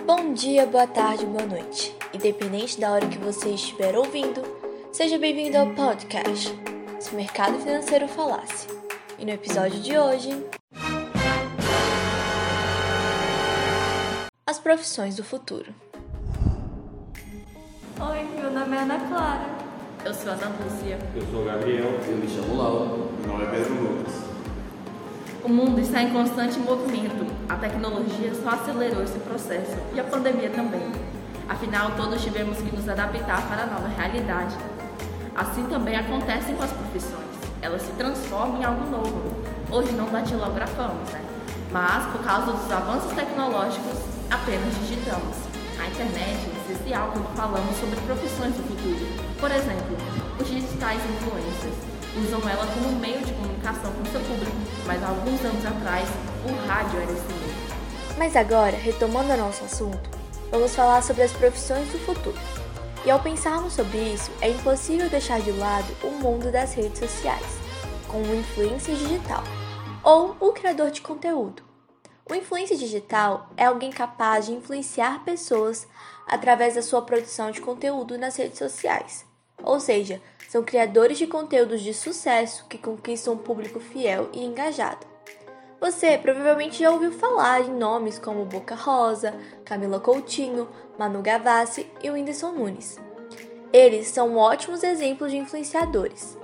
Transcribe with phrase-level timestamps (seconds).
[0.00, 1.94] Bom dia, boa tarde, boa noite.
[2.14, 4.42] Independente da hora que você estiver ouvindo,
[4.90, 6.52] seja bem-vindo ao podcast
[6.98, 8.66] Se o Mercado Financeiro Falasse.
[9.18, 10.30] E no episódio de hoje.
[14.46, 15.72] As profissões do futuro.
[18.00, 19.46] Oi, meu nome é Ana Clara.
[20.04, 20.98] Eu sou a Ana Lúcia.
[21.14, 22.00] Eu sou o Gabriel.
[22.08, 22.88] Eu me chamo Laura.
[23.20, 24.31] Meu nome é Pedro Lucas.
[25.44, 27.26] O mundo está em constante movimento.
[27.48, 30.92] A tecnologia só acelerou esse processo e a pandemia também.
[31.48, 34.56] Afinal, todos tivemos que nos adaptar para a nova realidade.
[35.34, 37.26] Assim também acontece com as profissões.
[37.60, 39.34] Elas se transformam em algo novo.
[39.68, 41.20] Hoje não datilografamos, né?
[41.72, 43.98] Mas, por causa dos avanços tecnológicos,
[44.30, 45.36] apenas digitamos.
[45.76, 49.06] A internet é essencial quando falamos sobre profissões do futuro.
[49.40, 49.96] Por exemplo,
[50.38, 55.44] os digitais influencers usam ela como meio de comunicação com seu público, mas há alguns
[55.44, 56.08] anos atrás
[56.44, 57.52] o rádio era esse meio.
[58.18, 60.10] Mas agora, retomando nosso assunto,
[60.50, 62.38] vamos falar sobre as profissões do futuro.
[63.04, 67.46] E ao pensarmos sobre isso, é impossível deixar de lado o mundo das redes sociais,
[68.06, 69.42] com o influencer digital
[70.04, 71.62] ou o criador de conteúdo.
[72.30, 75.88] O influencer digital é alguém capaz de influenciar pessoas
[76.26, 79.24] através da sua produção de conteúdo nas redes sociais.
[79.62, 85.06] Ou seja, são criadores de conteúdos de sucesso que conquistam um público fiel e engajado.
[85.80, 92.10] Você provavelmente já ouviu falar em nomes como Boca Rosa, Camila Coutinho, Manu Gavassi e
[92.10, 93.00] Whindersson Nunes.
[93.72, 96.38] Eles são ótimos exemplos de influenciadores.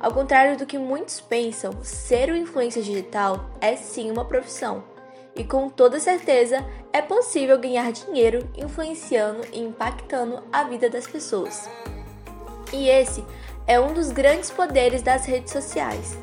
[0.00, 4.82] Ao contrário do que muitos pensam, ser um influencer digital é sim uma profissão
[5.36, 11.68] e com toda certeza é possível ganhar dinheiro influenciando e impactando a vida das pessoas.
[12.72, 13.24] E esse
[13.66, 16.16] é um dos grandes poderes das redes sociais.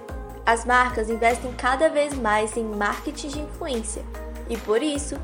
[0.45, 4.03] As marcas investem cada vez mais em marketing de influência
[4.49, 5.17] e por isso,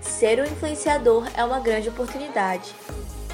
[0.00, 2.74] ser um influenciador é uma grande oportunidade.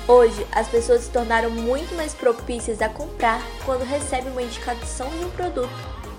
[0.07, 5.25] Hoje, as pessoas se tornaram muito mais propícias a comprar quando recebem uma indicação de
[5.25, 5.71] um produto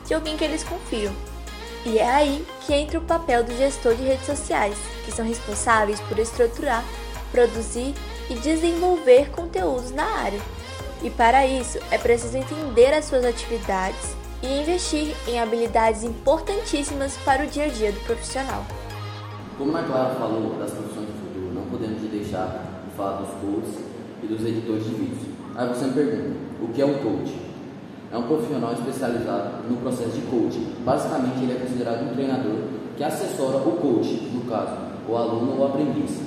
[0.05, 1.13] de alguém que eles confiam.
[1.85, 5.99] E é aí que entra o papel do gestor de redes sociais, que são responsáveis
[6.01, 6.83] por estruturar,
[7.31, 7.93] produzir
[8.29, 10.39] e desenvolver conteúdos na área.
[11.03, 17.43] E para isso é preciso entender as suas atividades e investir em habilidades importantíssimas para
[17.43, 18.65] o dia a dia do profissional.
[19.57, 23.83] Como a Clara falou das profissões do futuro, não podemos deixar de falar dos coaches
[24.23, 25.27] e dos editores de vídeos.
[25.55, 27.35] Aí você me pergunta, o que é um coach?
[28.09, 30.73] É um profissional especializado no processo de coaching.
[30.85, 32.59] Basicamente, ele é considerado um treinador
[32.95, 34.77] que assessora o coach, no caso,
[35.09, 36.21] o aluno ou aprendiz.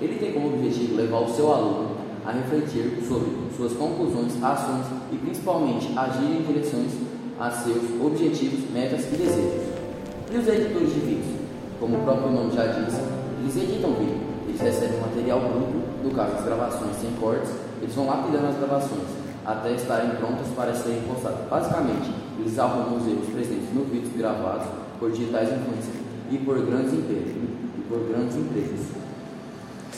[0.00, 1.95] Ele tem como objetivo levar o seu aluno
[2.26, 6.92] a refletir sobre suas conclusões, ações e principalmente agir em direções
[7.38, 9.66] a seus objetivos, metas e desejos.
[10.32, 11.36] E os editores de vídeos?
[11.78, 12.94] Como o próprio nome já diz,
[13.40, 14.20] eles editam vídeo.
[14.48, 17.50] Eles recebem material bruto, no caso as gravações sem cortes,
[17.80, 21.46] eles vão lapidando as gravações até estarem prontas para serem postadas.
[21.48, 22.10] Basicamente,
[22.40, 24.66] eles arrumam os erros presentes no vídeos gravados
[24.98, 25.94] por digitais influencers
[26.32, 27.36] e por grandes empresas.
[27.78, 29.05] E por grandes empresas.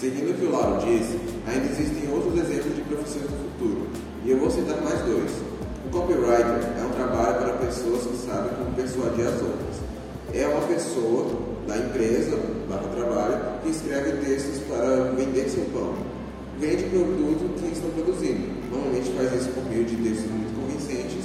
[0.01, 3.87] Seguindo o que o Lauro disse, ainda existem outros exemplos de profissões do futuro,
[4.25, 5.31] e eu vou citar mais dois.
[5.87, 9.77] O copywriter é um trabalho para pessoas que sabem como persuadir as outras.
[10.33, 11.27] É uma pessoa
[11.67, 12.39] da empresa,
[12.69, 15.95] lá para trabalho, que escreve textos para vender seu pão
[16.59, 18.51] vende produto que estão produzindo.
[18.71, 21.25] Normalmente faz isso por meio de textos muito convincentes.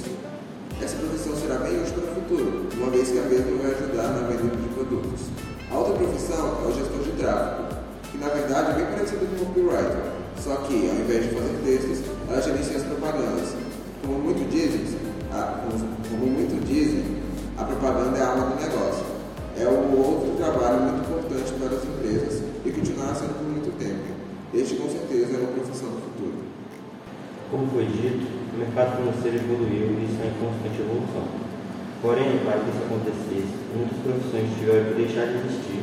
[0.80, 4.08] Essa profissão será bem útil para o futuro, uma vez que a mesma vai ajudar
[4.14, 5.20] na venda de produtos.
[5.70, 7.63] A outra profissão é o gestor de tráfego, que
[8.34, 10.10] verdade é bem parecido com o copywriter,
[10.42, 13.54] só que ao invés de fazer textos, ela gerencia as propagandas.
[14.02, 14.84] Como muito dizem,
[15.32, 15.62] a,
[16.10, 17.04] como muito dizem,
[17.56, 19.06] a propaganda é a alma do negócio.
[19.56, 24.02] É um outro trabalho muito importante para as empresas e continuará sendo por muito tempo.
[24.52, 26.42] Este, com certeza, é uma profissão do futuro.
[27.50, 31.26] Como foi dito, o mercado financeiro evoluiu e está em constante evolução.
[32.02, 35.82] Porém, para que isso acontecesse, muitas profissões tiveram que deixar de existir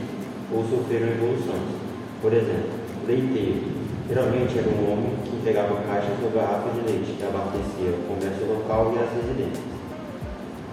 [0.51, 1.90] ou sofreram evoluções.
[2.21, 2.77] Por exemplo,
[3.07, 3.81] leiteiro.
[4.07, 8.45] Geralmente era um homem que entregava caixas ou garrafas de leite que abastecia o comércio
[8.45, 9.73] local e as residências.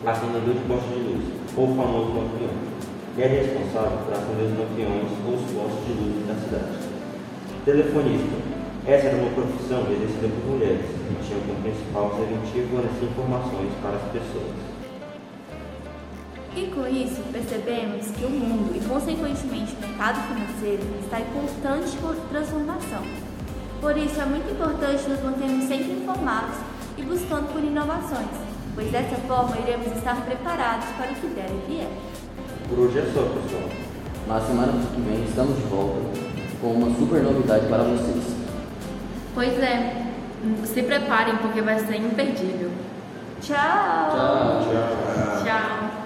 [0.05, 1.25] Acendedor de postos de luz,
[1.57, 2.53] ou famoso lampião.
[3.17, 6.85] E é responsável por acender os lampiões ou os postos de luz da cidade.
[7.65, 8.37] Telefonista.
[8.85, 13.97] Essa era uma profissão exercida por mulheres e tinha como principal objetivo as informações para
[13.97, 14.78] as pessoas.
[16.57, 21.97] E com isso, percebemos que o mundo e, consequentemente, o mercado financeiro está em constante
[22.31, 23.03] transformação.
[23.81, 26.57] Por isso, é muito importante nos mantermos sempre informados
[26.97, 28.27] e buscando por inovações,
[28.75, 31.91] pois dessa forma iremos estar preparados para o que der e vier.
[32.69, 33.71] Por hoje é só, pessoal.
[34.27, 36.01] Na semana que vem estamos de volta
[36.61, 38.37] com uma super novidade para vocês.
[39.35, 40.07] Pois é,
[40.65, 42.71] se preparem porque vai ser imperdível.
[43.41, 44.11] Tchau!
[44.11, 45.45] Tchau!
[45.45, 45.98] Tchau.